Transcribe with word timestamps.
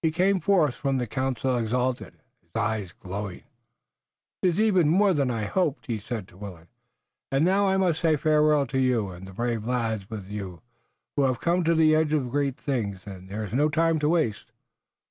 He 0.00 0.10
came 0.10 0.40
forth 0.40 0.76
from 0.76 0.96
the 0.96 1.06
council 1.06 1.58
exultant, 1.58 2.20
his 2.40 2.50
eyes 2.54 2.92
glowing. 2.98 3.42
"'Tis 4.40 4.58
even 4.58 4.88
more 4.88 5.12
than 5.12 5.30
I 5.30 5.40
had 5.42 5.50
hoped," 5.50 5.88
he 5.88 5.98
said 5.98 6.26
to 6.28 6.38
Willet, 6.38 6.68
"and 7.30 7.44
now 7.44 7.68
I 7.68 7.76
must 7.76 8.00
say 8.00 8.16
farewell 8.16 8.66
to 8.68 8.78
you 8.78 9.10
and 9.10 9.28
the 9.28 9.34
brave 9.34 9.66
lads 9.66 10.08
with 10.08 10.28
you. 10.30 10.62
We 11.18 11.24
have 11.24 11.42
come 11.42 11.64
to 11.64 11.74
the 11.74 11.94
edge 11.94 12.14
of 12.14 12.30
great 12.30 12.56
things, 12.56 13.06
and 13.06 13.28
there 13.28 13.44
is 13.44 13.52
no 13.52 13.68
time 13.68 13.98
to 13.98 14.08
waste." 14.08 14.52